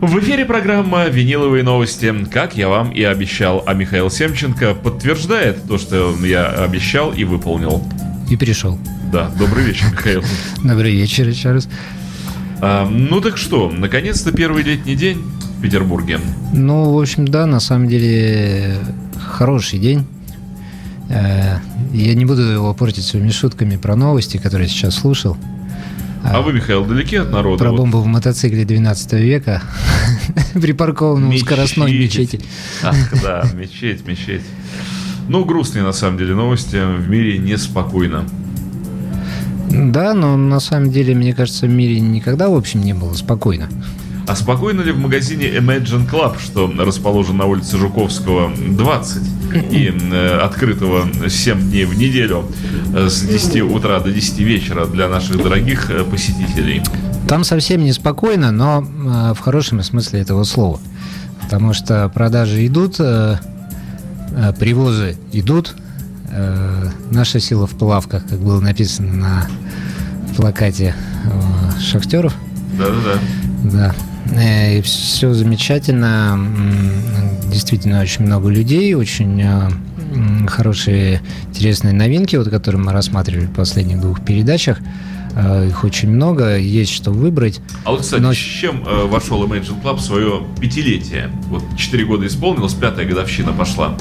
В 0.00 0.18
эфире 0.20 0.46
программа 0.46 1.08
«Виниловые 1.08 1.62
новости». 1.62 2.24
Как 2.32 2.56
я 2.56 2.70
вам 2.70 2.90
и 2.90 3.02
обещал, 3.02 3.62
а 3.66 3.74
Михаил 3.74 4.08
Семченко 4.08 4.72
подтверждает 4.74 5.68
то, 5.68 5.76
что 5.76 6.16
я 6.24 6.46
обещал 6.46 7.12
и 7.12 7.24
выполнил. 7.24 7.84
И 8.30 8.36
пришел. 8.38 8.78
Да, 9.12 9.30
добрый 9.38 9.62
вечер, 9.62 9.84
Михаил. 9.92 10.22
Добрый 10.64 10.92
вечер 10.92 11.28
еще 11.28 11.52
раз. 11.52 11.68
А, 12.62 12.88
ну 12.88 13.20
так 13.20 13.36
что, 13.36 13.70
наконец-то 13.70 14.32
первый 14.32 14.62
летний 14.62 14.96
день 14.96 15.22
в 15.58 15.60
Петербурге. 15.60 16.18
Ну, 16.54 16.94
в 16.94 16.98
общем, 16.98 17.28
да, 17.28 17.44
на 17.44 17.60
самом 17.60 17.86
деле 17.86 18.78
хороший 19.18 19.78
день. 19.78 20.06
Э, 21.10 21.58
я 21.92 22.14
не 22.14 22.24
буду 22.24 22.40
его 22.40 22.72
портить 22.72 23.04
своими 23.04 23.28
шутками 23.28 23.76
про 23.76 23.96
новости, 23.96 24.38
которые 24.38 24.66
я 24.66 24.72
сейчас 24.72 24.94
слушал. 24.94 25.36
А 26.22 26.42
вы, 26.42 26.52
Михаил, 26.52 26.84
далеки 26.84 27.16
от 27.16 27.30
народа? 27.30 27.64
Про 27.64 27.70
Вот 27.70 27.78
бомбу 27.78 28.00
в 28.00 28.06
мотоцикле 28.06 28.64
12 28.64 29.12
века, 29.14 29.62
припаркованном 30.54 31.30
у 31.30 31.38
скоростной 31.38 31.92
мечети. 31.98 32.40
Ах, 32.82 32.94
да, 33.22 33.44
мечеть, 33.54 34.06
мечеть. 34.06 34.42
Ну, 35.28 35.44
грустные 35.44 35.84
на 35.84 35.92
самом 35.92 36.18
деле 36.18 36.34
новости. 36.34 36.76
В 36.76 37.08
мире 37.08 37.38
неспокойно. 37.38 38.26
Да, 39.70 40.14
но 40.14 40.36
на 40.36 40.60
самом 40.60 40.90
деле, 40.90 41.14
мне 41.14 41.32
кажется, 41.32 41.66
в 41.66 41.70
мире 41.70 42.00
никогда, 42.00 42.48
в 42.48 42.54
общем, 42.54 42.82
не 42.82 42.92
было 42.92 43.14
спокойно. 43.14 43.68
А 44.30 44.36
спокойно 44.36 44.82
ли 44.82 44.92
в 44.92 44.98
магазине 45.00 45.48
Imagine 45.48 46.08
Club, 46.08 46.38
что 46.40 46.72
расположен 46.78 47.36
на 47.36 47.46
улице 47.46 47.76
Жуковского 47.78 48.52
20 48.56 49.22
и 49.72 49.92
э, 49.92 50.38
открытого 50.38 51.08
7 51.28 51.60
дней 51.68 51.84
в 51.84 51.98
неделю 51.98 52.44
э, 52.94 53.08
с 53.08 53.22
10 53.22 53.62
утра 53.62 53.98
до 53.98 54.12
10 54.12 54.38
вечера 54.38 54.86
для 54.86 55.08
наших 55.08 55.42
дорогих 55.42 55.90
э, 55.90 56.04
посетителей? 56.04 56.80
Там 57.26 57.42
совсем 57.42 57.82
неспокойно, 57.82 58.52
но 58.52 58.84
э, 58.84 59.34
в 59.34 59.40
хорошем 59.40 59.82
смысле 59.82 60.20
этого 60.20 60.44
слова. 60.44 60.78
Потому 61.42 61.72
что 61.72 62.08
продажи 62.08 62.64
идут, 62.64 63.00
э, 63.00 63.36
э, 64.30 64.52
привозы 64.56 65.18
идут. 65.32 65.74
Э, 66.30 66.88
наша 67.10 67.40
сила 67.40 67.66
в 67.66 67.72
плавках, 67.72 68.28
как 68.28 68.38
было 68.38 68.60
написано 68.60 69.12
на 69.12 69.48
плакате 70.36 70.94
э, 71.24 71.80
шахтеров. 71.80 72.32
Да-да-да. 72.78 73.18
Да. 73.70 73.94
Э, 74.40 74.78
И 74.78 74.82
все 74.82 75.32
замечательно. 75.34 76.38
Действительно, 77.50 78.00
очень 78.00 78.24
много 78.26 78.48
людей, 78.48 78.94
очень 78.94 79.42
э, 79.42 79.68
хорошие, 80.48 81.20
интересные 81.48 81.92
новинки, 81.92 82.36
вот, 82.36 82.48
которые 82.48 82.80
мы 82.80 82.92
рассматривали 82.92 83.46
в 83.46 83.52
последних 83.52 84.00
двух 84.00 84.24
передачах. 84.24 84.78
Э, 85.34 85.66
Их 85.68 85.82
очень 85.84 86.10
много, 86.10 86.56
есть 86.58 86.92
что 86.92 87.10
выбрать. 87.10 87.60
А 87.84 87.90
вот, 87.90 88.02
кстати, 88.02 88.20
Но- 88.22 88.32
с 88.32 88.36
чем 88.36 88.84
э, 88.86 89.06
вошел 89.06 89.44
Imagine 89.44 89.82
Club 89.82 89.96
в 89.96 90.00
свое 90.00 90.42
пятилетие? 90.60 91.30
Вот 91.48 91.62
4 91.76 92.04
года 92.04 92.26
исполнилось, 92.26 92.74
пятая 92.74 93.06
годовщина 93.06 93.52
пошла. 93.52 93.96